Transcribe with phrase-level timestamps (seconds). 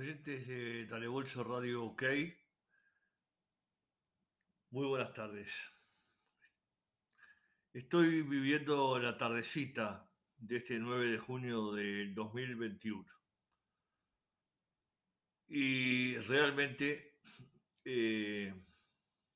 [0.00, 2.02] oyentes de Dale Bolso Radio OK,
[4.70, 5.52] muy buenas tardes.
[7.74, 13.04] Estoy viviendo la tardecita de este 9 de junio del 2021.
[15.48, 17.18] Y realmente,
[17.84, 18.54] eh,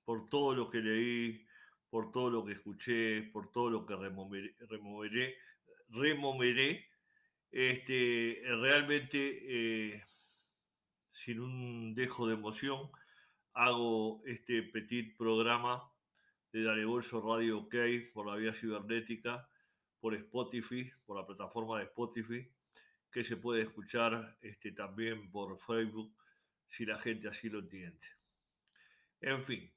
[0.03, 1.47] por todo lo que leí,
[1.91, 5.37] por todo lo que escuché, por todo lo que removeré,
[5.91, 6.89] removeré
[7.51, 9.43] este, realmente...
[9.47, 10.03] Eh,
[11.15, 12.91] sin un dejo de emoción,
[13.53, 15.91] hago este petit programa
[16.53, 17.75] de Dale Bolso Radio OK
[18.13, 19.49] por la vía cibernética,
[20.01, 22.49] por Spotify, por la plataforma de Spotify,
[23.11, 26.13] que se puede escuchar este, también por Facebook,
[26.67, 28.07] si la gente así lo entiende.
[29.21, 29.73] En fin,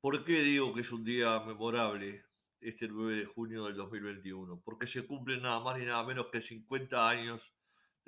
[0.00, 2.24] ¿por qué digo que es un día memorable
[2.60, 4.62] este 9 de junio del 2021?
[4.64, 7.52] Porque se cumplen nada más ni nada menos que 50 años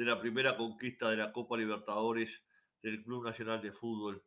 [0.01, 2.43] de la primera conquista de la Copa Libertadores
[2.81, 4.25] del Club Nacional de Fútbol.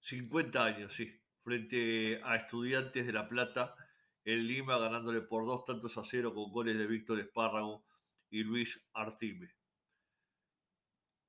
[0.00, 3.74] 50 años, sí, frente a Estudiantes de La Plata
[4.22, 7.86] en Lima, ganándole por dos tantos a cero con goles de Víctor Espárrago
[8.28, 9.50] y Luis Artime.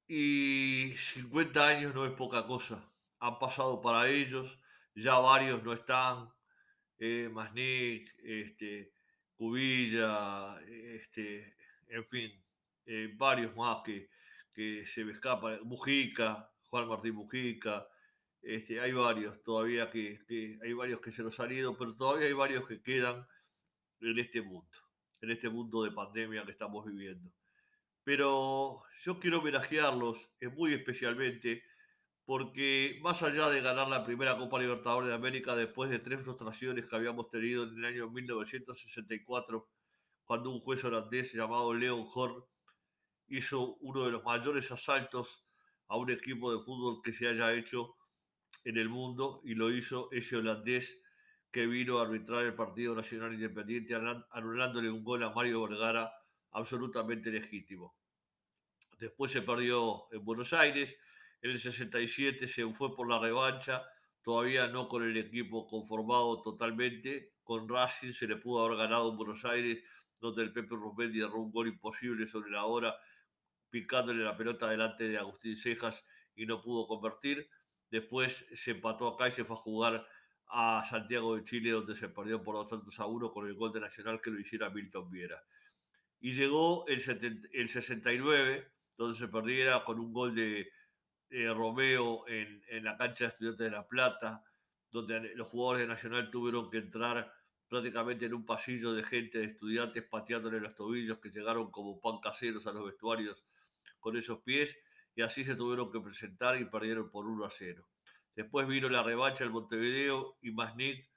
[0.09, 2.91] Y 50 años no es poca cosa.
[3.19, 4.59] Han pasado para ellos,
[4.93, 6.29] ya varios no están,
[6.97, 8.91] eh, Masnik, este,
[9.37, 11.55] Cubilla, este,
[11.87, 12.43] en fin,
[12.87, 14.09] eh, varios más que,
[14.53, 17.87] que se me escapan, Mujica, Juan Martín Mujica,
[18.41, 20.19] este, hay varios todavía que,
[20.63, 23.27] hay varios que se los han ido, pero todavía hay varios que quedan
[24.01, 24.77] en este mundo,
[25.21, 27.31] en este mundo de pandemia que estamos viviendo.
[28.03, 31.63] Pero yo quiero homenajearlos eh, muy especialmente
[32.25, 36.85] porque más allá de ganar la primera Copa Libertadores de América después de tres frustraciones
[36.85, 39.69] que habíamos tenido en el año 1964,
[40.25, 42.43] cuando un juez holandés llamado Leon Horn
[43.27, 45.45] hizo uno de los mayores asaltos
[45.87, 47.95] a un equipo de fútbol que se haya hecho
[48.63, 51.01] en el mundo y lo hizo ese holandés
[51.51, 53.95] que vino a arbitrar el Partido Nacional Independiente
[54.31, 56.11] anulándole un gol a Mario Vergara
[56.51, 57.95] absolutamente legítimo.
[58.99, 60.95] Después se perdió en Buenos Aires,
[61.41, 63.83] en el 67 se fue por la revancha,
[64.21, 69.17] todavía no con el equipo conformado totalmente, con Racing se le pudo haber ganado en
[69.17, 69.83] Buenos Aires,
[70.19, 72.97] donde el Pepe Rubendi erró un gol imposible sobre la hora
[73.81, 76.03] picándole la pelota delante de Agustín Cejas
[76.35, 77.47] y no pudo convertir.
[77.91, 80.07] Después se empató acá y se fue a jugar
[80.47, 83.71] a Santiago de Chile, donde se perdió por dos tantos a uno con el gol
[83.71, 85.43] de Nacional que lo hiciera Milton Viera.
[86.19, 87.03] Y llegó el,
[87.53, 88.67] el 69,
[88.97, 90.71] donde se perdiera con un gol de,
[91.29, 94.43] Romeo en, en, la cancha de Estudiantes de La Plata,
[94.89, 97.31] donde los jugadores de Nacional tuvieron que entrar
[97.67, 102.19] prácticamente en un pasillo de gente, de estudiantes pateándole los tobillos que llegaron como pan
[102.23, 103.45] caseros a los vestuarios
[104.07, 104.79] con esos pies
[105.15, 107.85] y así se tuvieron que presentar y perdieron por 1 a 0.
[108.33, 111.09] Después vino la revancha del Montevideo y Masnik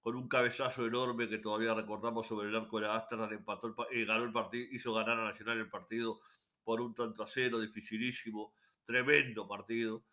[0.00, 4.02] con un cabezazo enorme que todavía recordamos sobre el arco de la Astra, empató el,
[4.02, 6.20] eh, ganó el partido, hizo ganar a Nacional el partido
[6.62, 10.04] por un tanto a cero, dificilísimo, tremendo partido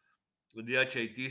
[0.52, 1.04] de H.
[1.04, 1.30] y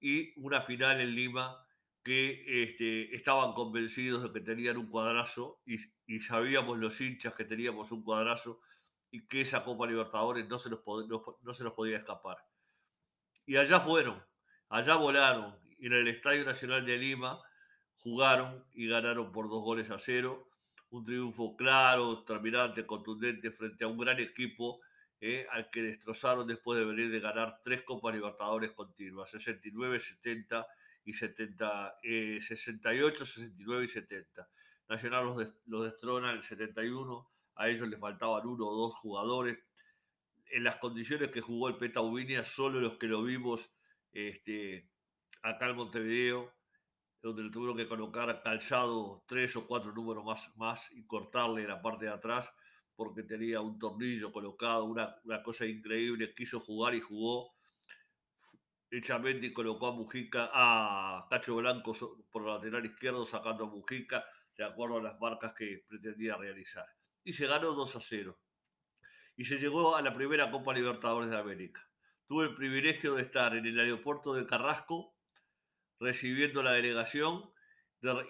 [0.00, 1.56] y una final en Lima
[2.04, 5.74] que este, estaban convencidos de que tenían un cuadrazo y,
[6.06, 8.60] y sabíamos los hinchas que teníamos un cuadrazo
[9.10, 10.80] y que esa Copa Libertadores no se, los
[11.42, 12.38] no, se podía escapar.
[13.44, 14.22] Y allá fueron,
[14.68, 17.40] allá volaron, y en el Estadio Nacional de Lima
[17.96, 20.48] jugaron y ganaron por dos goles a cero.
[20.90, 24.80] Un triunfo claro, terminante, contundente frente a un gran equipo
[25.20, 30.66] eh, al que destrozaron después de venir de ganar tres Copas Libertadores continuas, 69, 70
[31.04, 34.48] y 70, 68, 69 y 70.
[34.88, 39.58] Nacional los, los destrona en el 71 a ellos les faltaban uno o dos jugadores.
[40.46, 43.70] En las condiciones que jugó el Peta Ubinia, solo los que lo vimos
[44.12, 44.88] este,
[45.42, 46.54] acá en Montevideo,
[47.20, 50.24] donde le tuvieron que colocar calzado tres o cuatro números
[50.56, 52.50] más, y cortarle la parte de atrás
[52.96, 57.52] porque tenía un tornillo colocado, una, una cosa increíble, quiso jugar y jugó.
[58.90, 61.92] Echamendi colocó a Mujica, a Cacho Blanco
[62.30, 64.24] por el lateral izquierdo, sacando a Mujica,
[64.56, 66.86] de acuerdo a las marcas que pretendía realizar
[67.24, 68.38] y se ganó 2 a 0.
[69.36, 71.86] Y se llegó a la primera Copa Libertadores de América.
[72.26, 75.16] Tuve el privilegio de estar en el aeropuerto de Carrasco
[75.98, 77.50] recibiendo la delegación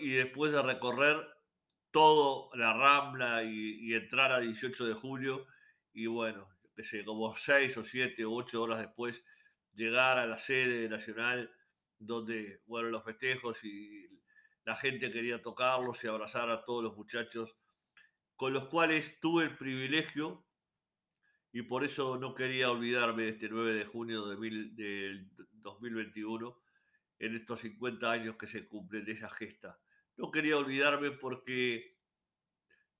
[0.00, 1.16] y después de recorrer
[1.90, 5.46] toda la Rambla y, entrar a 18 de julio
[5.92, 6.48] y bueno,
[6.82, 9.24] sé, como 6 o 7 o 8 horas después
[9.74, 11.52] llegar a la sede nacional
[11.98, 14.08] donde, bueno, los festejos y
[14.64, 17.56] la gente quería tocarlos y abrazar a todos los muchachos
[18.40, 20.46] con los cuales tuve el privilegio
[21.52, 24.36] y por eso no quería olvidarme de este 9 de junio de
[24.72, 26.58] del 2021,
[27.18, 29.78] en estos 50 años que se cumplen de esa gesta.
[30.16, 31.98] No quería olvidarme porque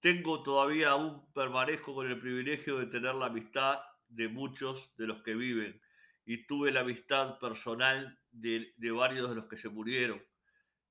[0.00, 3.78] tengo todavía, aún permanezco con el privilegio de tener la amistad
[4.08, 5.80] de muchos de los que viven
[6.26, 10.22] y tuve la amistad personal de, varios de los que se murieron.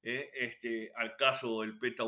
[0.02, 0.32] ¿eh?
[0.34, 2.04] Este, al caso el Peta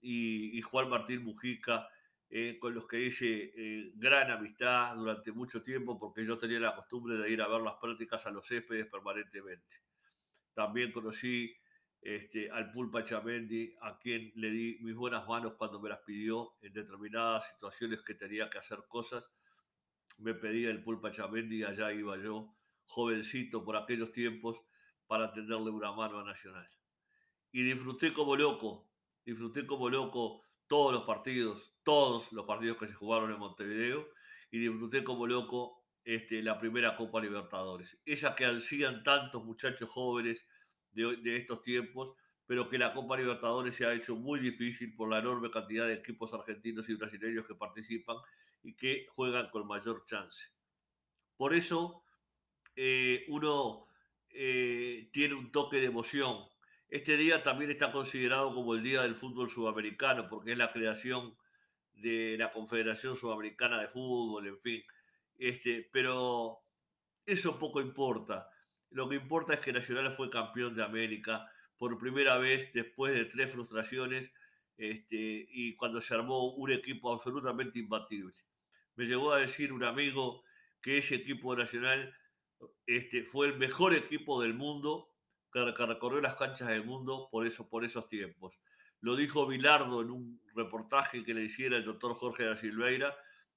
[0.00, 1.88] y, Juan Martín Mujica,
[2.30, 6.76] eh, con los que hice eh, gran amistad durante mucho tiempo porque yo tenía la
[6.76, 9.76] costumbre de ir a ver las prácticas a los céspedes permanentemente.
[10.52, 11.56] También conocí
[12.00, 16.54] este, al Pulpa Chamendi, a quien le di mis buenas manos cuando me las pidió
[16.60, 19.30] en determinadas situaciones que tenía que hacer cosas.
[20.18, 22.54] Me pedía el Pulpa Chamendi y allá iba yo,
[22.86, 24.60] jovencito por aquellos tiempos,
[25.06, 26.68] para tenderle una mano a Nacional.
[27.50, 28.87] Y disfruté como loco,
[29.28, 34.08] disfruté como loco todos los partidos, todos los partidos que se jugaron en Montevideo,
[34.50, 37.98] y disfruté como loco este, la primera Copa Libertadores.
[38.06, 40.46] Esa que ansían tantos muchachos jóvenes
[40.92, 42.14] de, estos tiempos,
[42.46, 45.94] pero que la Copa Libertadores se ha hecho muy difícil por la enorme cantidad de
[45.94, 48.16] equipos argentinos y brasileños que participan
[48.62, 50.48] y que juegan con mayor chance.
[51.36, 52.02] Por eso
[52.74, 53.88] eh, uno
[54.30, 56.48] eh, tiene un toque de emoción.
[56.90, 61.36] Este día también está considerado como el Día del Fútbol Sudamericano, porque es la creación
[61.92, 64.82] de la Confederación Sudamericana de Fútbol, en fin.
[65.36, 66.60] Este, pero
[67.26, 68.48] eso poco importa.
[68.90, 71.46] Lo que importa es que Nacional fue campeón de América
[71.76, 74.32] por primera vez después de tres frustraciones
[74.78, 78.34] este, y cuando se armó un equipo absolutamente imbatible.
[78.96, 80.42] Me llegó a decir un amigo
[80.80, 82.16] que ese equipo nacional
[82.86, 85.10] este, fue el mejor equipo del mundo
[85.52, 88.58] que, recorrió las canchas del mundo por, eso, por esos tiempos.
[89.00, 93.16] Lo dijo Bilardo en un reportaje que le hiciera el doctor Jorge da Silveira,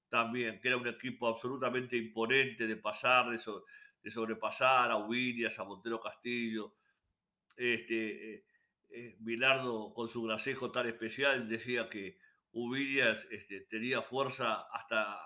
[0.10, 6.00] también, que era un equipo absolutamente imponente de pasar, de, sobrepasar a Williams, a Montero
[6.00, 6.76] Castillo.
[7.56, 8.46] Este, eh,
[8.90, 9.18] eh
[9.96, 12.18] con su gracejo tan especial decía que
[12.54, 15.18] Ubillas este, tenía fuerza hasta,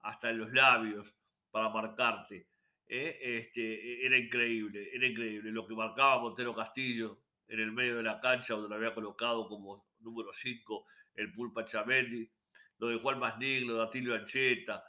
[0.00, 1.14] hasta en los labios
[1.50, 2.49] para marcarte.
[2.90, 3.18] ¿Eh?
[3.20, 5.50] Este, era increíble, era increíble.
[5.52, 9.48] Lo que marcaba Montero Castillo en el medio de la cancha, donde lo había colocado
[9.48, 12.28] como número 5 el Pulpa Chamendi,
[12.78, 14.84] lo de Juan Masnig, lo de Atilio Ancheta,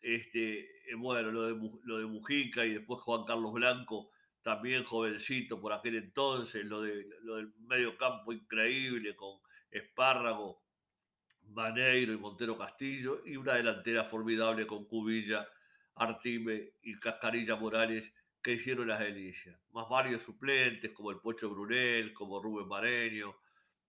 [0.00, 4.10] este, eh, bueno, lo de, lo de Mujica y después Juan Carlos Blanco,
[4.42, 9.40] también jovencito por aquel entonces, lo, de, lo del medio campo increíble con
[9.70, 10.62] Espárrago,
[11.48, 15.48] Maneiro y Montero Castillo, y una delantera formidable con Cubilla,
[15.96, 18.12] Artime y Cascarilla Morales
[18.42, 19.58] que hicieron las delicias.
[19.72, 23.36] Más varios suplentes como el Pocho Brunel, como Rubén Mareño,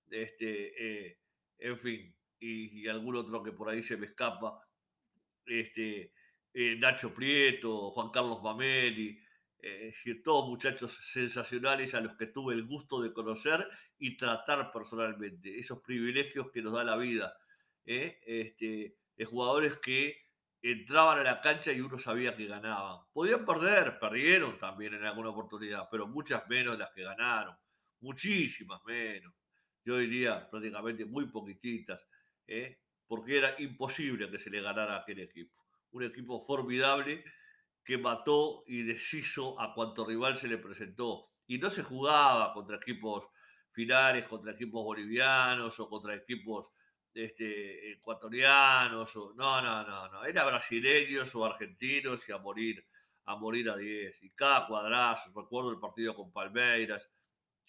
[0.10, 1.20] este, eh,
[1.60, 4.68] en fin, y, algún otro que por ahí se me escapa,
[5.46, 6.14] este,
[6.54, 9.20] eh, Nacho Prieto, Juan Carlos Mameli,
[9.60, 9.94] eh,
[10.24, 13.68] todos muchachos sensacionales a los que tuve el gusto de conocer
[14.00, 17.38] y tratar personalmente, esos privilegios que nos da la vida,
[17.86, 18.20] ¿eh?
[18.26, 20.27] este, de jugadores que
[20.62, 23.02] entraban a la cancha y uno sabía que ganaban.
[23.14, 27.56] Podían perder, perdieron también en alguna oportunidad, pero muchas menos las que ganaron,
[28.02, 29.34] muchísimas menos.
[29.84, 32.06] Yo diría prácticamente muy poquititas.
[32.48, 32.80] ¿eh?
[33.08, 35.60] porque era imposible que se le ganara a aquel equipo.
[35.92, 37.24] Un equipo formidable
[37.84, 41.30] que mató y deshizo a cuanto rival se le presentó.
[41.48, 43.26] Y no se jugaba contra equipos
[43.72, 46.68] finales, contra equipos bolivianos o contra equipos
[47.26, 49.16] este, ecuatorianos.
[49.16, 50.26] O, no, no, no, no.
[50.26, 52.86] Era brasileños o argentinos y a morir,
[53.26, 54.24] a morir a 10.
[54.24, 57.10] Y cada cuadrazo, recuerdo el partido con Palmeiras,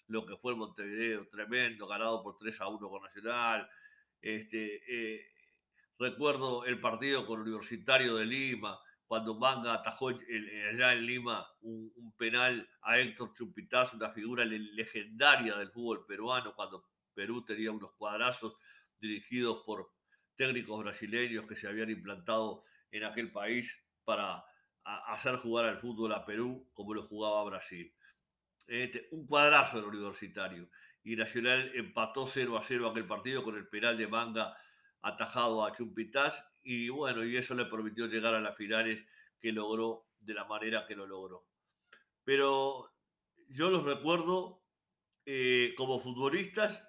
[0.07, 3.69] lo que fue el Montevideo, tremendo, ganado por 3 a 1 con Nacional
[4.21, 5.25] este, eh,
[5.97, 12.69] recuerdo el partido con Universitario de Lima, cuando Manga atajó allá en Lima un, penal
[12.81, 18.55] a Héctor Chumpitaz, una figura legendaria del fútbol peruano, cuando Perú tenía unos cuadrazos
[18.99, 19.91] dirigidos por
[20.35, 24.43] técnicos brasileños que se habían implantado en aquel país para
[24.83, 27.93] hacer jugar al fútbol a Perú como lo jugaba Brasil.
[28.67, 30.69] Este, un cuadrazo del universitario
[31.03, 34.55] y Nacional empató 0 a 0 aquel partido con el penal de manga
[35.01, 39.03] atajado a Chumpitas y bueno, y eso le permitió llegar a las finales
[39.39, 41.47] que logró de la manera que lo logró.
[42.23, 42.93] Pero
[43.47, 44.63] yo los recuerdo
[45.25, 46.83] eh, como futbolistas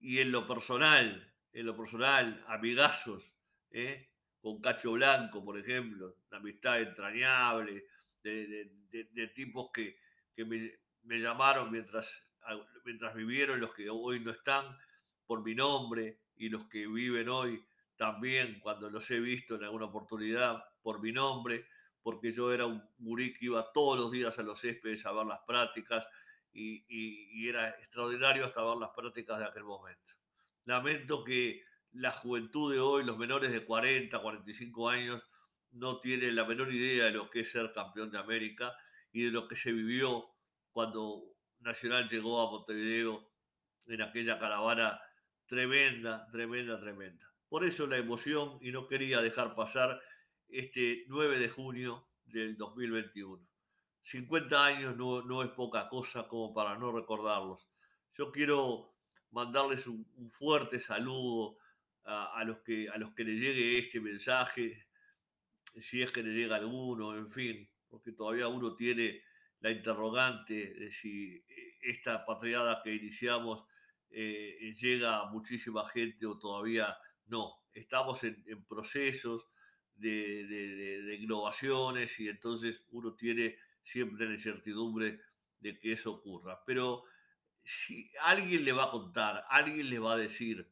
[0.00, 3.32] y en lo personal, en lo personal, amigazos,
[3.70, 4.08] ¿eh?
[4.40, 7.84] con Cacho Blanco, por ejemplo, la amistad entrañable,
[8.22, 9.96] de, tipos que,
[10.36, 12.30] me, me llamaron mientras
[12.84, 14.76] mientras vivieron los que hoy no están
[15.26, 17.64] por mi nombre y los que viven hoy
[17.96, 21.66] también cuando los he visto en alguna oportunidad por mi nombre,
[22.02, 25.26] porque yo era un gurí que iba todos los días a los céspedes a ver
[25.26, 26.06] las prácticas
[26.52, 30.14] y, y era extraordinario hasta ver las prácticas de aquel momento.
[30.64, 31.62] Lamento que
[31.92, 35.22] la juventud de hoy, los menores de 40, 45 años,
[35.72, 38.76] no tienen la menor idea de lo que es ser campeón de América
[39.12, 40.26] y de lo que se vivió
[40.72, 41.24] cuando
[41.60, 43.30] Nacional llegó a Montevideo
[43.86, 45.00] en aquella caravana
[45.46, 47.30] tremenda, tremenda, tremenda.
[47.48, 50.00] Por eso la emoción y no quería dejar pasar
[50.48, 53.44] este 9 de junio del 2021.
[54.02, 57.68] 50 años no, no es poca cosa como para no recordarlos.
[58.14, 58.94] Yo quiero
[59.32, 61.58] mandarles un, fuerte saludo
[62.04, 64.86] a, los que, a los que le llegue este mensaje,
[65.80, 69.22] si es que le llega alguno, en fin, porque todavía uno tiene
[69.60, 73.64] la interrogante de si eh, esta patriada que iniciamos
[74.10, 76.96] eh, llega a muchísima gente o todavía
[77.26, 77.54] no.
[77.72, 79.46] Estamos en, procesos
[79.94, 85.20] de, de, innovaciones y entonces uno tiene siempre la incertidumbre
[85.60, 86.60] de que eso ocurra.
[86.66, 87.04] Pero
[87.64, 90.68] si alguien le va a contar, alguien le va a decir,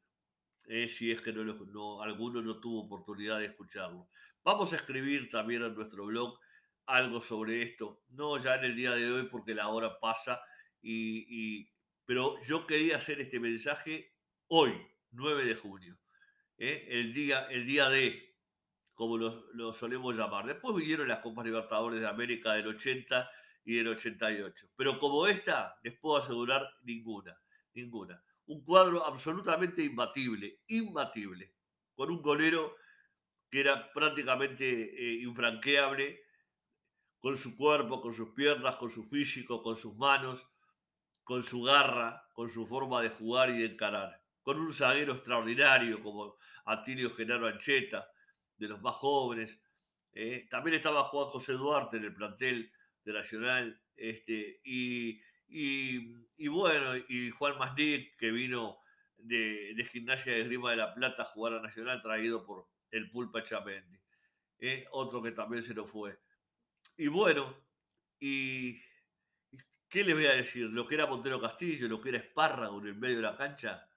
[0.67, 4.09] eh, si es que no, no, alguno no tuvo oportunidad de escucharlo.
[4.45, 6.39] Vamos a escribir también en nuestro blog
[6.87, 10.41] algo sobre esto, no ya en el día de hoy porque la hora pasa,
[10.81, 11.71] y,
[12.07, 14.15] pero yo quería hacer este mensaje
[14.47, 14.73] hoy,
[15.11, 15.99] 9 de junio,
[16.57, 16.87] ¿eh?
[16.89, 18.35] el, día, el día de,
[18.95, 20.47] como lo, lo, solemos llamar.
[20.47, 23.31] Después vinieron las Copas Libertadores de América del 80
[23.69, 27.39] y del 88, pero como esta, les puedo asegurar ninguna,
[27.75, 28.25] ninguna.
[28.47, 31.55] Un cuadro absolutamente imbatible, imbatible,
[31.95, 32.77] con un golero
[33.51, 36.19] que era prácticamente eh, infranqueable,
[37.19, 40.49] con su cuerpo, con sus piernas, con su físico, con sus manos,
[41.23, 44.19] con su garra, con su forma de jugar y de encarar.
[44.41, 48.09] Con un zaguero extraordinario como Atilio Genaro Ancheta,
[48.57, 49.61] de los más jóvenes.
[50.15, 52.73] Eh, también estaba Juan José Duarte en el plantel
[53.09, 53.81] de Nacional.
[53.97, 58.79] Este, y, y, bueno, y Juan Masnick, que vino
[59.17, 63.11] de, de, Gimnasia de Grima de la Plata a jugar a Nacional, traído por el
[63.11, 63.99] Pulpa Chamendi.
[64.61, 66.19] Eh, otro que también se lo fue.
[66.97, 67.55] Y bueno,
[68.21, 68.81] y
[69.89, 70.67] ¿qué les voy a decir?
[70.67, 73.89] Lo que era Montero Castillo, lo que era Espárrago en el medio de la cancha,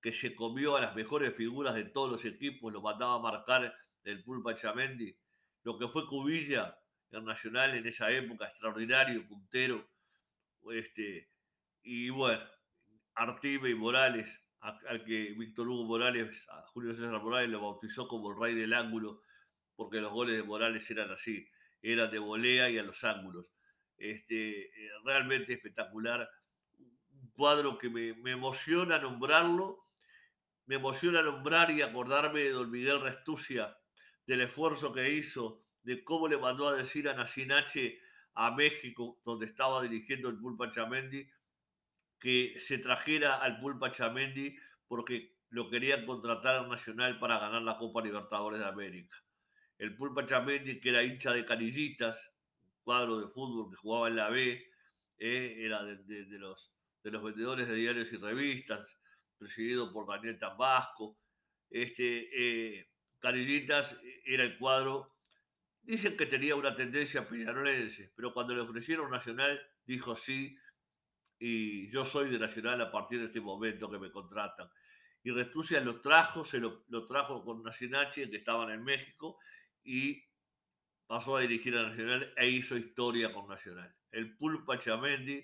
[0.00, 3.74] que se comió a las mejores figuras de todos los equipos, lo mandaba a marcar
[4.04, 5.16] el Pulpa Chamendi,
[5.62, 6.78] lo que fue Cubilla,
[7.10, 9.88] Nacional en esa época, extraordinario, puntero,
[10.72, 11.30] este,
[11.82, 12.44] y bueno,
[13.14, 14.28] Artime y Morales,
[14.60, 18.74] al que Víctor Hugo Morales, a Julio César Morales lo bautizó como el rey del
[18.74, 19.22] ángulo,
[19.76, 21.48] porque los goles de Morales eran así
[21.82, 23.46] era de volea y a los ángulos.
[23.96, 26.28] Este, eh, realmente espectacular.
[26.78, 29.86] Un cuadro que me, me, emociona nombrarlo,
[30.66, 33.76] me emociona nombrar y acordarme de don Miguel Restucia,
[34.26, 38.00] del esfuerzo que hizo, de cómo le mandó a decir a Nacinache
[38.34, 41.26] a México, donde estaba dirigiendo el Pulpa Chamendi,
[42.20, 47.78] que se trajera al Pulpa Chamendi porque lo querían contratar a Nacional para ganar la
[47.78, 49.16] Copa Libertadores de América
[49.78, 52.18] el Pulpa Chamendi, que era hincha de Canillitas,
[52.82, 54.66] cuadro de fútbol que jugaba en la B,
[55.18, 58.86] eh, era de, los, de los vendedores de diarios y revistas,
[59.38, 61.16] presidido por Daniel Tambasco.
[61.70, 62.88] Este, eh,
[63.20, 65.17] Canillitas era el cuadro,
[65.88, 70.54] dicen que tenía una tendencia peñarolense, pero cuando le ofrecieron Nacional dijo sí,
[71.38, 74.68] y yo soy de Nacional a partir de este momento que me contratan.
[75.22, 79.38] Y Restucia lo trajo, se lo, lo trajo con Nacional, que estaban en México,
[79.82, 80.22] y
[81.06, 83.94] pasó a dirigir a Nacional e hizo historia con Nacional.
[84.10, 85.42] El Pulpa Chamendi,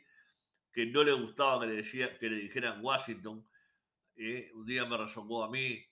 [0.70, 3.48] que no le gustaba que le, decía, que le dijeran Washington,
[4.16, 5.82] eh, un día me resonó a mí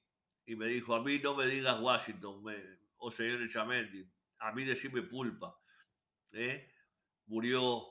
[0.45, 2.45] y me dijo, a mí no me digas Washington,
[2.99, 4.07] o señor Chamendi,
[4.43, 5.57] a mí decime Pulpa.
[6.33, 6.69] Eh".
[7.27, 7.83] Murió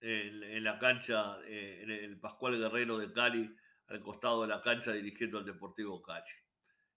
[0.00, 3.50] en, la cancha, eh, en el Pascual Guerrero de Cali,
[3.88, 6.30] al costado de la cancha dirigiendo al Deportivo Cali.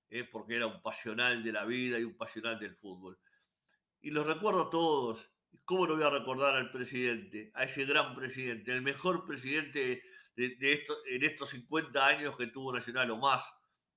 [0.10, 0.24] ¿eh?
[0.24, 3.18] porque era un pasional de la vida y un pasional del fútbol.
[4.02, 5.30] Y los recuerdo a todos.
[5.66, 10.04] ¿Cómo no voy a recordar al presidente, a ese gran presidente, el mejor presidente
[10.36, 13.44] de, esto, en estos 50 años que tuvo Nacional o más,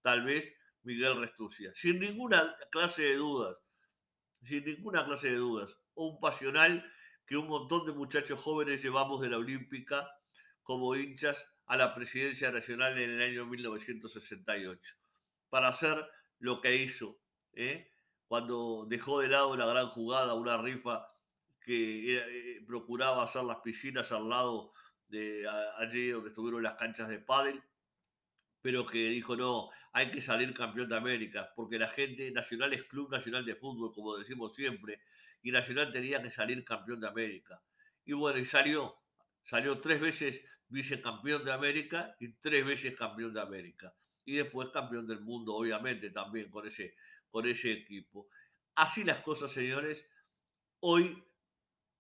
[0.01, 0.53] tal vez,
[0.83, 1.73] Miguel Restucia?
[1.75, 3.57] Sin ninguna clase de dudas,
[4.45, 5.77] sin ninguna clase de dudas.
[5.95, 6.85] Un pasional
[7.27, 10.09] que un montón de muchachos jóvenes llevamos de la Olímpica
[10.63, 14.97] como hinchas a la presidencia nacional en el año 1968
[15.49, 16.05] para hacer
[16.39, 17.19] lo que hizo.
[17.53, 17.91] ¿eh?
[18.27, 21.07] Cuando dejó de lado la gran jugada, una rifa
[21.61, 24.73] que eh, procuraba hacer las piscinas al lado
[25.09, 25.47] de
[25.79, 27.63] allí donde estuvieron las canchas de pádel,
[28.63, 32.85] pero que dijo no, hay que salir campeón de América, porque la gente, Nacional es
[32.85, 35.01] Club Nacional de Fútbol, como decimos siempre,
[35.43, 37.61] y Nacional tenía que salir campeón de América.
[38.05, 38.97] Y bueno, y salió,
[39.45, 43.95] salió tres veces vicecampeón de América y tres veces campeón de América.
[44.25, 46.95] Y después campeón del mundo, obviamente, también con ese,
[47.31, 48.29] con ese equipo.
[48.77, 50.07] Así las cosas, señores.
[50.81, 51.23] Hoy,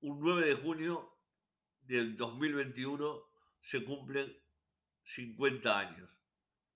[0.00, 1.16] un 9 de junio
[1.80, 3.22] del 2021,
[3.62, 4.32] se cumplen
[5.04, 6.19] 50 años.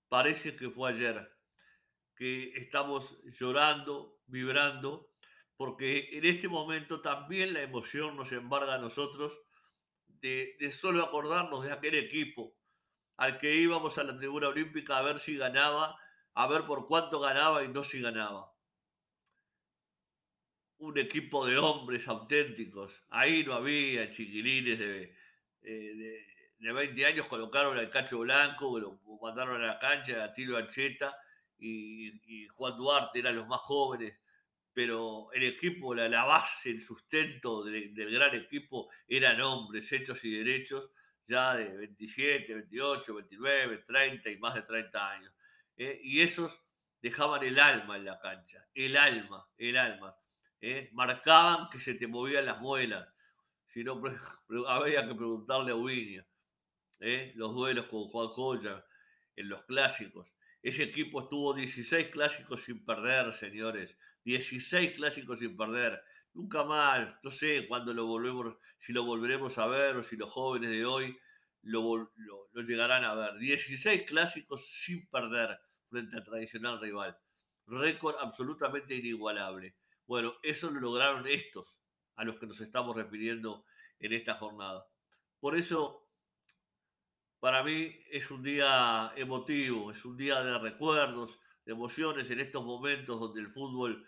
[0.09, 1.31] Parece que fue ayer
[2.15, 5.11] que estamos llorando, vibrando,
[5.57, 9.41] porque en este momento también la emoción nos embarga a nosotros
[10.07, 12.55] de, solo acordarnos de aquel equipo
[13.17, 15.97] al que íbamos a la tribuna olímpica a ver si ganaba,
[16.33, 18.51] a ver por cuánto ganaba y no si ganaba.
[20.77, 22.91] Un equipo de hombres auténticos.
[23.09, 25.15] Ahí no había chiquilines de,
[25.61, 31.15] de 20 años, colocaron al Cacho Blanco, lo mandaron a la cancha, a Tilo Ancheta
[31.57, 34.19] y, y Juan Duarte eran los más jóvenes
[34.75, 40.25] pero el equipo, la, la base, el sustento del, del gran equipo eran hombres hechos
[40.25, 40.91] y derechos
[41.25, 45.33] ya de 27, 28, 29, 30 y más de 30 años.
[45.77, 46.01] ¿eh?
[46.03, 46.61] Y esos
[47.01, 50.13] dejaban el alma en la cancha, el alma, el alma.
[50.59, 50.89] ¿eh?
[50.91, 53.07] Marcaban que se te movían las muelas.
[53.67, 54.01] Si no,
[54.67, 56.27] había que preguntarle a Ubiña.
[56.99, 57.33] ¿Eh?
[57.35, 58.85] Los duelos con Juan Joya
[59.35, 60.27] en los clásicos.
[60.61, 63.95] Ese equipo estuvo 16 clásicos sin perder, señores.
[64.23, 66.01] 16 clásicos sin perder
[66.35, 70.31] nunca más, no sé cuándo lo volvemos, si lo volveremos a ver o si los
[70.31, 71.17] jóvenes de hoy
[71.63, 73.37] lo, lo, llegarán a ver.
[73.37, 75.57] 16 clásicos sin perder
[75.89, 77.17] frente al tradicional rival.
[77.65, 79.75] Récord absolutamente inigualable.
[80.05, 81.75] Bueno, eso lo lograron estos
[82.17, 83.65] a los que nos estamos refiriendo
[83.99, 84.85] en esta jornada.
[85.39, 86.04] Por eso,
[87.45, 92.65] para mí es un día emotivo, es un día de recuerdos, de emociones en estos
[92.65, 94.03] momentos donde el fútbol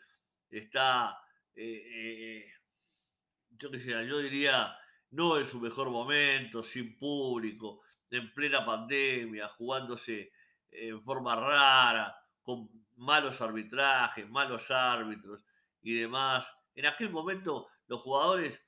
[0.50, 1.20] está
[1.53, 2.51] eh, eh,
[3.51, 4.76] yo yo diría,
[5.12, 10.32] no en su mejor momento, sin público, en plena pandemia, jugándose
[10.71, 15.45] en forma rara, con malos arbitrajes, malos árbitros
[15.84, 16.52] y demás.
[16.73, 18.60] En aquel momento los jugadores,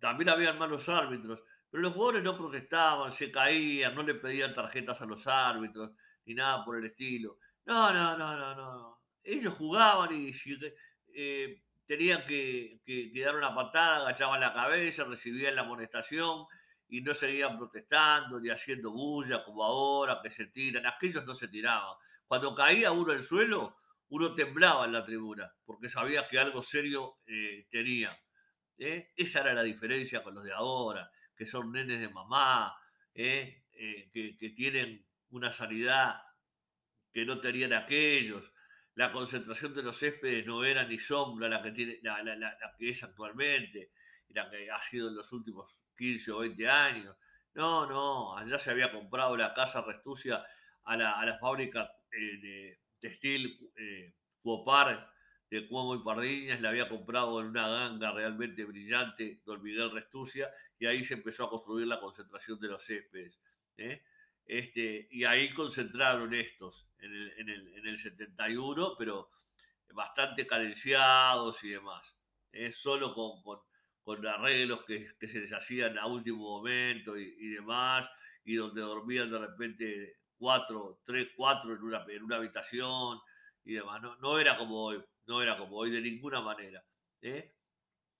[0.00, 5.00] también habían malos árbitros, pero los jugadores no protestaban, se caían, no le pedían tarjetas
[5.00, 5.92] a los árbitros,
[6.24, 7.38] ni nada por el estilo.
[7.64, 9.00] No, no, no, no, no.
[9.22, 10.32] Ellos jugaban y
[11.14, 16.46] eh, tenían que, que, dar una patada, agachaban la cabeza, recibían la amonestación
[16.88, 20.86] y no seguían protestando ni haciendo bulla como ahora, que se tiran.
[20.86, 21.96] Aquellos no se tiraban.
[22.26, 23.76] Cuando caía uno al suelo,
[24.08, 28.18] uno temblaba en la tribuna porque sabía que algo serio eh, tenía.
[28.78, 29.10] ¿eh?
[29.16, 32.76] Esa era la diferencia con los de ahora, que son nenes de mamá,
[33.14, 33.64] ¿eh?
[34.12, 36.20] que, que tienen una sanidad
[37.10, 38.52] que no tenían aquellos,
[38.94, 43.02] la concentración de los céspedes no era ni sombra la que, tiene, la, que es
[43.02, 43.92] actualmente,
[44.28, 47.16] la que ha sido en los últimos 15 o 20 años.
[47.54, 50.44] No, no, allá se había comprado la casa Restucia
[50.84, 55.10] a la, a fábrica eh, de textil eh, Cuopar
[55.50, 60.48] de Cuomo y Pardiñas, la había comprado en una ganga realmente brillante, don Miguel Restucia,
[60.78, 63.40] y ahí se empezó a construir la concentración de los céspedes.
[63.76, 64.02] ¿eh?
[64.46, 69.30] Este, y ahí concentraron estos en el, en el, en el 71, pero
[69.92, 72.16] bastante carenciados y demás.
[72.52, 73.58] Es solo con, con,
[74.02, 78.08] con arreglos que, que, se les hacían a último momento y, demás,
[78.44, 83.18] y donde dormían de repente cuatro, tres, cuatro en una, en una habitación
[83.64, 84.00] y demás.
[84.00, 84.92] No, no era como
[85.30, 86.84] no era como hoy de ninguna manera.
[87.22, 87.54] ¿eh?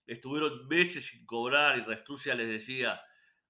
[0.07, 3.01] Estuvieron meses sin cobrar y Restucia les decía,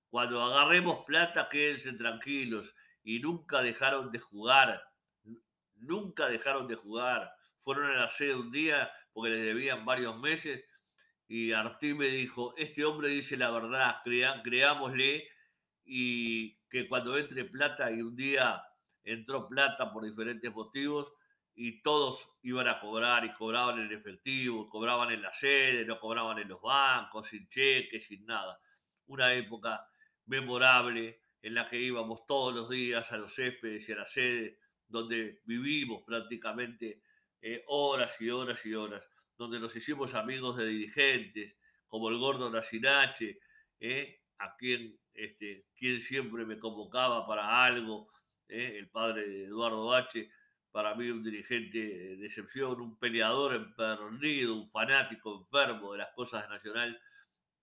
[0.10, 2.74] cuando agarremos plata, quédense tranquilos.
[3.04, 4.82] Y nunca dejaron de jugar.
[5.76, 7.32] Nunca dejaron de jugar.
[7.60, 10.66] Fueron a la sede un día porque les debían varios meses.
[11.28, 13.98] Y Artí me dijo, este hombre dice la verdad,
[14.44, 15.28] creámosle.
[15.86, 18.64] Y que cuando entre plata, y un día
[19.04, 21.14] entró plata por diferentes motivos,
[21.64, 26.40] y todos iban a cobrar y cobraban en efectivo, cobraban en la sede, no cobraban
[26.40, 28.60] en los bancos, sin cheques, sin nada.
[29.06, 29.88] Una época
[30.26, 34.58] memorable en la que íbamos todos los días a los céspedes y a la sede,
[34.88, 37.04] donde vivimos prácticamente
[37.40, 42.50] eh, horas y horas y horas, donde nos hicimos amigos de dirigentes, como el gordo
[42.50, 43.38] Nacinache,
[43.80, 48.10] eh, a quien, este, quien siempre me convocaba para algo,
[48.48, 50.28] eh, el padre de Eduardo H.,
[50.72, 56.44] para mí un dirigente de excepción, un peleador empernido, un fanático enfermo de las cosas
[56.44, 57.02] de Nacional.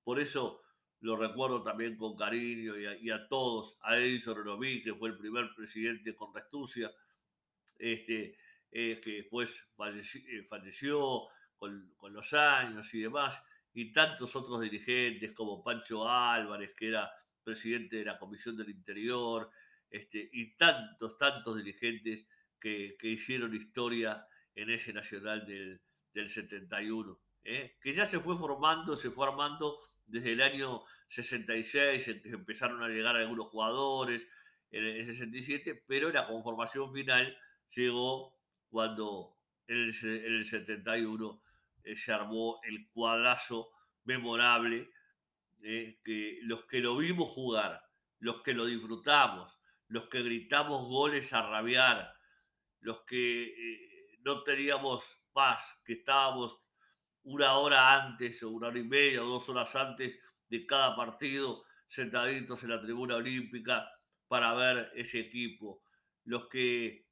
[0.04, 0.62] Por eso
[1.00, 5.54] lo recuerdo también con cariño y a, todos, a Edison Renomí, que fue el primer
[5.54, 6.90] presidente con Restucia,
[7.78, 8.36] este,
[8.70, 13.40] eh, que después eh, falleció, con, con, los años y demás,
[13.72, 17.10] y tantos otros dirigentes como Pancho Álvarez, que era
[17.42, 19.50] presidente de la Comisión del Interior,
[19.90, 22.26] este, y tantos, tantos dirigentes
[22.60, 25.80] que, que, hicieron historia en ese Nacional del,
[26.12, 27.76] del 71, ¿eh?
[27.80, 33.16] que ya se fue formando, se fue armando desde el año 66, empezaron a llegar
[33.16, 34.26] algunos jugadores
[34.70, 37.36] en el 67, pero la conformación final
[37.74, 38.36] llegó
[38.70, 41.42] cuando en el, en el 71
[41.84, 43.70] eh, se armó el cuadrazo
[44.04, 44.90] memorable,
[45.62, 47.80] eh, que los que lo vimos jugar,
[48.20, 52.12] los que lo disfrutamos, los que gritamos goles a rabiar,
[52.80, 56.60] los que eh, no teníamos paz, que estábamos
[57.24, 61.64] una hora antes o una hora y media o dos horas antes de cada partido
[61.86, 63.88] sentaditos en la tribuna olímpica
[64.28, 65.82] para ver ese equipo,
[66.24, 67.06] los que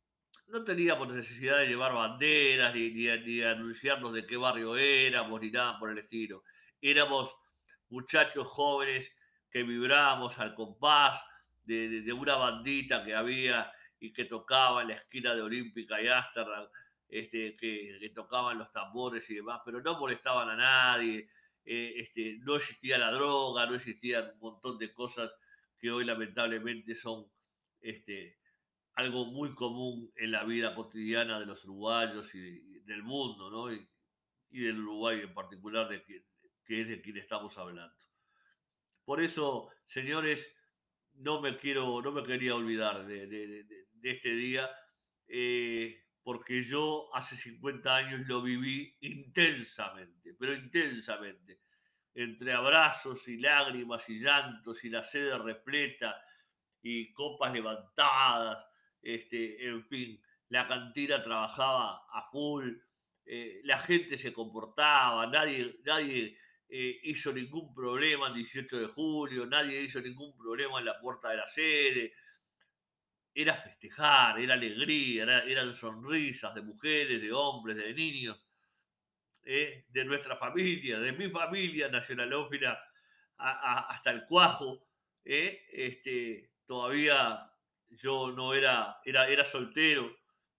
[0.48, 5.79] no teníamos necesidad de llevar banderas ni, ni, anunciarnos de qué barrio éramos ni nada
[5.79, 6.44] por el estilo.
[6.81, 7.35] Éramos
[7.88, 9.12] muchachos jóvenes
[9.50, 11.20] que vibrábamos al compás
[11.64, 16.69] de, una bandita que había y que tocaba en la esquina de Olímpica y Ámsterdam,
[17.09, 21.29] este, que, tocaban los tambores y demás, pero no molestaban a nadie,
[21.65, 25.31] eh, este, no existía la droga, no existían un montón de cosas
[25.79, 27.31] que hoy lamentablemente son
[27.81, 28.39] este,
[28.95, 33.73] algo muy común en la vida cotidiana de los uruguayos y, del mundo, ¿no?
[33.73, 33.87] Y,
[34.51, 36.25] del Uruguay en particular, de que,
[36.69, 37.95] es de quien estamos hablando.
[39.05, 40.51] Por eso, señores,
[41.15, 43.27] no me quiero, no me quería olvidar de
[44.11, 44.71] este día,
[45.29, 51.61] eh, porque yo hace 50 años lo viví intensamente, pero intensamente,
[52.14, 56.16] entre abrazos y lágrimas y llantos y la sede repleta
[56.83, 58.66] y copas levantadas
[59.07, 62.73] este, en fin, la cantina trabajaba a full,
[63.25, 66.37] eh, la gente se comportaba, nadie, nadie
[66.69, 71.31] eh, hizo ningún problema el 18 de julio, nadie hizo ningún problema en la puerta
[71.31, 72.14] de la sede.
[73.38, 78.42] Era festejar, era alegría, eran sonrisas de mujeres, de hombres, de niños,
[79.44, 82.81] eh, de nuestra familia, de mi familia nacionalófila
[83.37, 84.88] hasta el cuajo.
[85.22, 87.53] Este, todavía
[87.90, 90.16] yo no era, era, era soltero,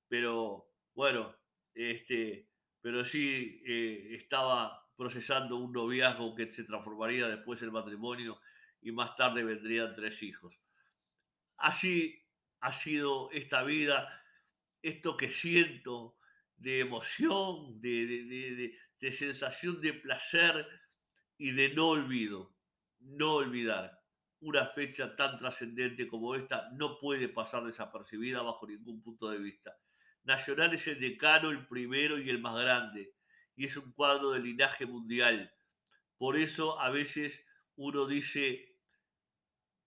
[0.08, 1.36] pero bueno,
[1.74, 2.48] este,
[2.80, 8.40] pero sí eh, estaba procesando un noviazgo que se transformaría después en matrimonio
[8.82, 10.56] y más tarde vendrían tres hijos.
[11.58, 12.27] Así
[12.60, 14.24] ha sido esta vida,
[14.82, 16.18] esto que siento
[16.56, 20.68] de emoción, de, de, de, de sensación de placer
[21.38, 22.56] y de no olvido,
[23.00, 23.98] no olvidar
[24.40, 29.78] una fecha tan trascendente como esta no puede pasar desapercibida bajo ningún punto de vista.
[30.24, 33.16] Nacional es el decano, el primero y el más grande,
[33.56, 35.52] y es un cuadro de linaje mundial.
[36.18, 37.44] Por eso a veces
[37.76, 38.78] uno dice,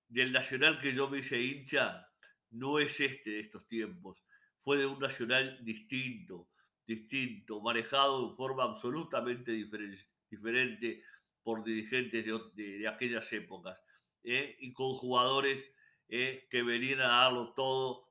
[0.09, 2.10] del Nacional que yo me hice hincha,
[2.51, 4.23] no es este de estos tiempos,
[4.63, 6.49] fue de un Nacional distinto,
[6.87, 11.03] distinto, manejado de forma absolutamente diferente
[11.43, 13.79] por dirigentes de, aquellas épocas
[14.23, 14.57] ¿eh?
[14.61, 15.73] y con jugadores
[16.09, 16.47] ¿eh?
[16.51, 18.09] que venían a darlo todo,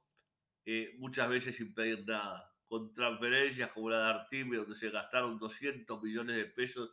[0.66, 5.38] eh, muchas veces sin pedir nada, con transferencias como la de Artime, donde se gastaron
[5.38, 6.92] 200 millones de pesos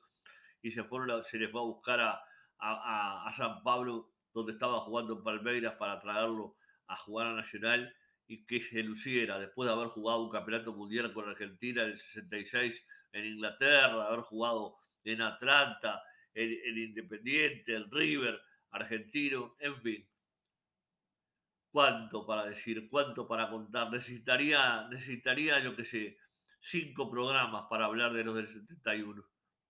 [0.62, 2.20] y se, les fue a buscar a,
[2.58, 6.56] a, San Pablo, donde estaba jugando en Palmeiras, para traerlo
[6.88, 7.94] a jugar a Nacional
[8.28, 11.98] y que se luciera después de haber jugado un campeonato mundial con Argentina en el
[11.98, 16.02] 66 en Inglaterra, haber jugado en Atlanta,
[16.34, 20.08] en, en Independiente, en River, argentino, en fin.
[21.70, 22.88] ¿Cuánto para decir?
[22.88, 23.90] ¿Cuánto para contar?
[23.90, 26.18] Necesitaría, necesitaría yo que sé,
[26.60, 29.24] cinco programas para hablar de los del 71.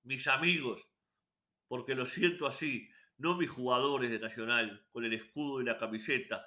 [0.05, 0.87] Mis amigos,
[1.69, 6.47] porque lo siento así, no mis jugadores de Nacional, con el escudo y la camiseta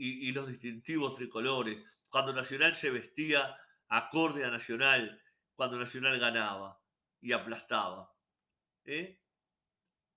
[0.00, 3.56] y, y los distintivos tricolores, cuando Nacional se vestía
[3.88, 5.20] acorde a Nacional,
[5.54, 6.80] cuando Nacional ganaba
[7.20, 8.12] y aplastaba.
[8.84, 9.20] ¿Eh?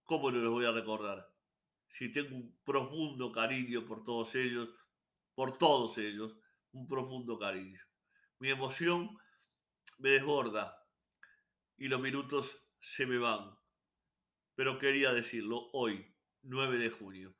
[0.04, 1.34] ¿Cómo no los voy a recordar?
[1.93, 4.69] si tengo un profundo cariño por todos ellos,
[5.36, 6.36] por todos ellos,
[6.72, 7.80] un profundo cariño.
[8.39, 9.15] Mi emoción
[10.00, 10.76] me desborda
[11.78, 13.56] y los minutos se me van.
[14.56, 17.36] Pero quería decirlo hoy, 9 de junio.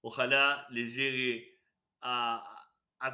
[0.00, 1.57] Ojalá les llegue
[2.02, 2.44] a,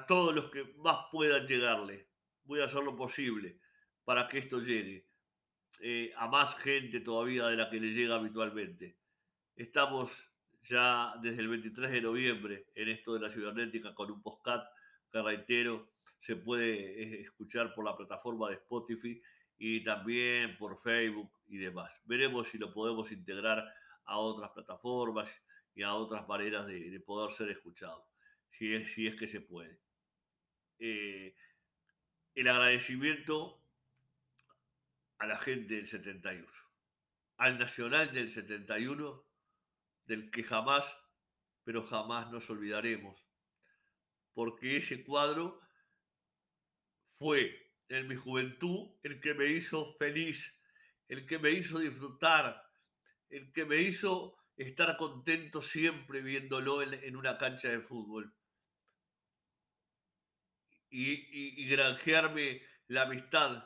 [0.08, 2.08] todos los que más puedan llegarle.
[2.44, 3.60] Voy a hacer lo posible
[4.04, 5.08] para que esto llegue
[5.80, 8.98] eh, a más gente todavía de la que le llega habitualmente.
[9.56, 10.10] Estamos
[10.62, 14.66] ya desde el 23 de noviembre en esto de la cibernética con un postcat
[15.10, 19.22] que reitero, se puede eh, escuchar por la plataforma de Spotify
[19.58, 21.92] y también por Facebook y demás.
[22.04, 23.64] Veremos si lo podemos integrar
[24.06, 25.28] a otras plataformas
[25.74, 28.06] y a otras maneras de, poder ser escuchado,
[28.58, 29.80] si es, si es que se puede.
[30.78, 31.34] Eh,
[32.34, 33.62] el agradecimiento
[35.18, 36.46] a la gente del 71,
[37.36, 39.24] al Nacional del 71,
[40.06, 40.84] del que jamás,
[41.64, 43.18] pero jamás nos olvidaremos,
[44.34, 45.60] porque ese cuadro
[47.18, 50.52] fue en mi juventud el que me hizo feliz,
[51.08, 52.62] el que me hizo disfrutar,
[53.30, 58.34] el que me hizo estar contento siempre viéndolo en, una cancha de fútbol.
[60.96, 63.64] Y, granjearme la amistad.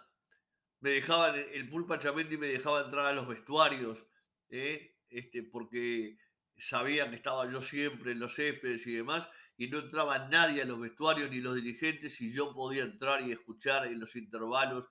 [0.80, 3.98] Me dejaban, el Pulpa Chamendi me dejaba entrar a los vestuarios,
[4.48, 4.96] ¿eh?
[5.10, 6.16] este, porque
[6.56, 10.64] sabían que estaba yo siempre en los céspedes y demás, y no entraba nadie a
[10.64, 14.86] los vestuarios ni los dirigentes, y yo podía entrar y escuchar en los intervalos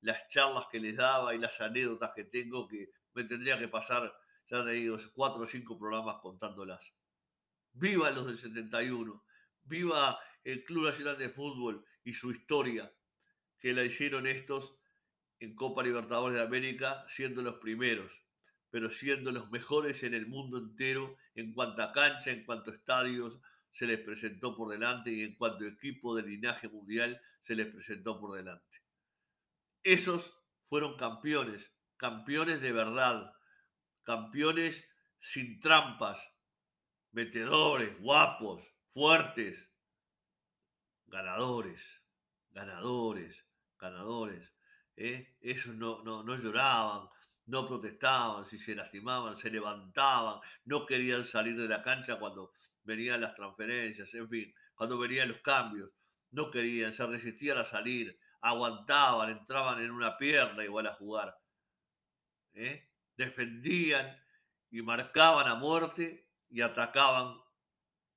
[0.00, 4.12] las charlas que les daba y las anécdotas que tengo que me tendría que pasar
[4.52, 6.92] ya te digo, cuatro o cinco programas contándolas.
[7.72, 9.24] Viva los del 71,
[9.62, 12.92] viva el Club Nacional de Fútbol y su historia,
[13.58, 14.76] que la hicieron estos
[15.38, 18.12] en Copa Libertadores de América, siendo los primeros,
[18.70, 22.74] pero siendo los mejores en el mundo entero en cuanto a cancha, en cuanto a
[22.74, 23.38] estadios
[23.72, 27.66] se les presentó por delante y en cuanto a equipo de linaje mundial se les
[27.66, 28.82] presentó por delante.
[29.82, 30.32] Esos
[30.68, 33.32] fueron campeones, campeones de verdad,
[34.04, 34.88] campeones
[35.20, 36.20] sin trampas,
[37.12, 39.71] metedores, guapos, fuertes,
[41.12, 42.02] ganadores,
[42.50, 43.44] ganadores,
[43.78, 44.50] ganadores.
[44.96, 45.36] ¿eh?
[45.40, 47.08] Esos no, no, no lloraban,
[47.46, 53.20] no protestaban, si se lastimaban, se levantaban, no querían salir de la cancha cuando venían
[53.20, 55.90] las transferencias, en fin, cuando venían los cambios,
[56.30, 61.36] no querían, se resistían a salir, aguantaban, entraban en una pierna igual a jugar.
[62.54, 62.88] ¿eh?
[63.16, 64.18] defendían
[64.70, 67.36] y marcaban a muerte y atacaban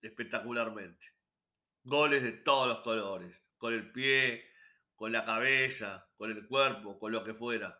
[0.01, 1.14] espectacularmente.
[1.87, 4.43] Goles de todos los colores, con el pie,
[4.95, 7.79] con la cabeza, con el cuerpo, con lo que fuera.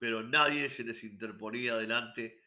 [0.00, 2.42] Pero nadie se les interponía adelante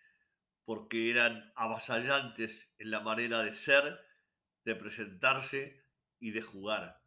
[0.66, 3.98] porque eran avasallantes en la manera de ser,
[4.66, 5.82] de presentarse
[6.20, 7.02] y de jugar.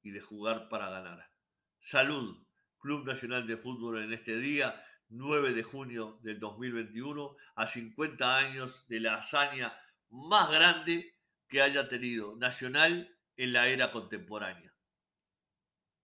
[0.00, 1.32] Y de jugar para ganar.
[1.80, 2.46] Salud,
[2.78, 8.86] Club Nacional de Fútbol en este día 9 de junio del 2021, a 50 años
[8.86, 9.76] de la hazaña
[10.10, 11.19] más grande
[11.50, 14.72] que haya tenido Nacional en la era contemporánea.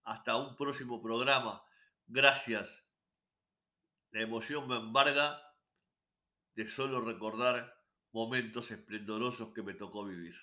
[0.03, 1.63] Hasta un próximo programa.
[2.05, 2.69] Gracias.
[4.11, 5.41] La emoción me embarga
[6.55, 7.81] de solo recordar
[8.11, 10.35] momentos esplendorosos que me tocó vivir.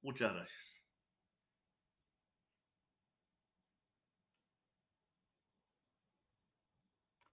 [0.00, 0.71] Muchas gracias.